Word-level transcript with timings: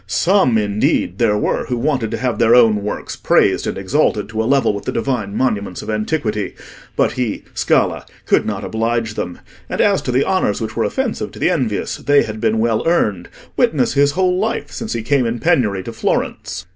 Some, 0.07 0.57
indeed, 0.57 1.19
there 1.19 1.37
were 1.37 1.65
who 1.67 1.77
wanted 1.77 2.09
to 2.09 2.17
have 2.17 2.39
their 2.39 2.55
own 2.55 2.81
works 2.81 3.15
praised 3.15 3.67
and 3.67 3.77
exalted 3.77 4.29
to 4.29 4.41
a 4.41 4.45
level 4.49 4.73
with 4.73 4.85
the 4.85 4.91
divine 4.91 5.37
monuments 5.37 5.83
of 5.83 5.91
antiquity; 5.91 6.55
but 6.95 7.11
he, 7.11 7.43
Scala, 7.53 8.07
could 8.25 8.43
not 8.43 8.63
oblige 8.63 9.13
them. 9.13 9.37
And 9.69 9.79
as 9.79 10.01
to 10.01 10.11
the 10.11 10.25
honours 10.25 10.59
which 10.59 10.75
were 10.75 10.85
offensive 10.85 11.29
to 11.33 11.37
the 11.37 11.51
envious, 11.51 11.97
they 11.97 12.23
had 12.23 12.41
been 12.41 12.57
well 12.57 12.81
earned: 12.87 13.29
witness 13.55 13.93
his 13.93 14.13
whole 14.13 14.39
life 14.39 14.71
since 14.71 14.93
he 14.93 15.03
came 15.03 15.27
in 15.27 15.37
penury 15.37 15.83
to 15.83 15.93
Florence. 15.93 16.65